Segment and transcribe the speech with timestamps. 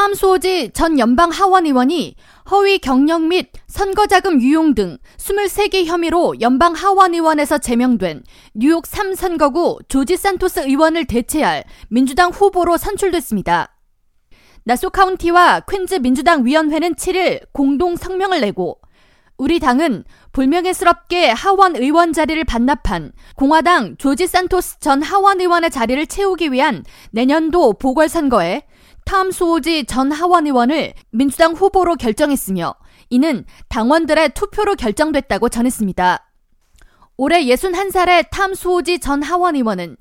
[0.00, 2.16] 탐소지 전 연방 하원 의원이
[2.50, 8.22] 허위 경력 및 선거자금 유용 등 23개 혐의로 연방 하원 의원에서 제명된
[8.54, 13.76] 뉴욕 3선거구 조지 산토스 의원을 대체할 민주당 후보로 선출됐습니다.
[14.64, 18.80] 나소 카운티와 퀸즈 민주당 위원회는 7일 공동 성명을 내고
[19.36, 26.52] 우리 당은 불명예스럽게 하원 의원 자리를 반납한 공화당 조지 산토스 전 하원 의원의 자리를 채우기
[26.52, 28.62] 위한 내년도 보궐선거에
[29.04, 32.74] 탐 수오지 전 하원 의원을 민주당 후보로 결정했으며
[33.10, 36.30] 이는 당원들의 투표로 결정됐다고 전했습니다.
[37.16, 39.96] 올해 61살의 탐 수오지 전 하원 의원은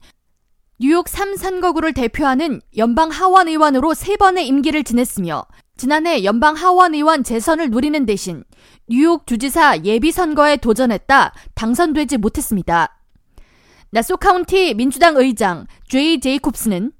[0.79, 5.43] 뉴욕 3선거구를 대표하는 연방 하원 의원으로 3번의 임기를 지냈으며
[5.75, 8.43] 지난해 연방 하원 의원 재선을 누리는 대신
[8.87, 12.97] 뉴욕 주지사 예비선거에 도전했다 당선되지 못했습니다.
[13.91, 16.91] 나소 카운티 민주당 의장 제이 제이콥스는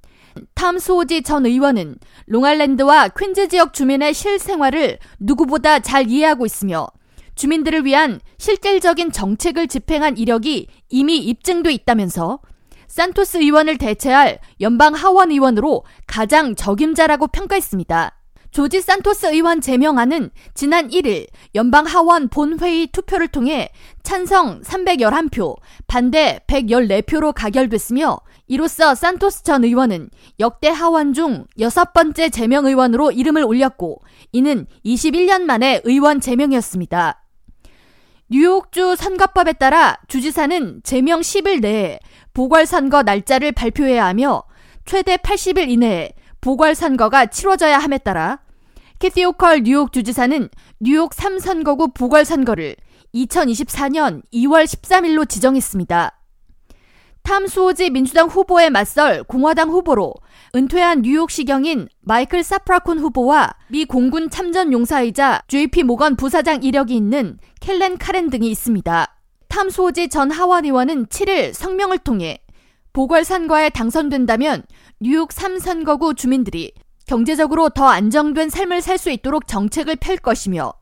[0.54, 6.88] 탐 수오지 전 의원은 롱아일랜드와 퀸즈 지역 주민의 실생활을 누구보다 잘 이해하고 있으며
[7.34, 12.40] 주민들을 위한 실질적인 정책을 집행한 이력이 이미 입증돼 있다면서
[12.86, 18.19] 산토스 의원을 대체할 연방 하원 의원으로 가장 적임자라고 평가했습니다.
[18.50, 23.70] 조지 산토스 의원 제명안은 지난 1일 연방 하원 본회의 투표를 통해
[24.02, 32.66] 찬성 311표, 반대 114표로 가결됐으며 이로써 산토스 전 의원은 역대 하원 중 여섯 번째 제명
[32.66, 37.22] 의원으로 이름을 올렸고 이는 21년 만에 의원 제명이었습니다.
[38.32, 42.00] 뉴욕주 선거법에 따라 주지사는 제명 10일 내에
[42.34, 44.42] 보궐선거 날짜를 발표해야 하며
[44.84, 48.40] 최대 80일 이내에 보궐 선거가 치러져야 함에 따라
[48.98, 50.48] 캐티 오컬 뉴욕 주지사는
[50.80, 52.76] 뉴욕 3선거구 보궐 선거를
[53.14, 56.16] 2024년 2월 13일로 지정했습니다.
[57.22, 60.14] 탐수호지 민주당 후보에 맞설 공화당 후보로
[60.54, 67.98] 은퇴한 뉴욕시경인 마이클 사프라콘 후보와 미 공군 참전 용사이자 JP 모건 부사장 이력이 있는 켈렌
[67.98, 69.16] 카렌 등이 있습니다.
[69.48, 72.40] 탐수호지 전 하원 의원은 7일 성명을 통해
[72.92, 74.64] 보궐선거에 당선된다면
[75.00, 76.72] 뉴욕 3선거구 주민들이
[77.06, 80.72] 경제적으로 더 안정된 삶을 살 수 있도록 정책을 펼 것이며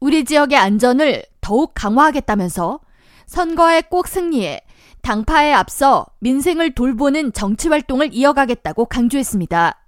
[0.00, 2.80] 우리 지역의 안전을 더욱 강화하겠다면서
[3.26, 4.60] 선거에 꼭 승리해
[5.02, 9.78] 당파에 앞서 민생을 돌보는 정치 활동을 이어가겠다고 강조했습니다.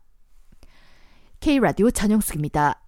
[1.41, 2.81] K라디오 전영숙입니다.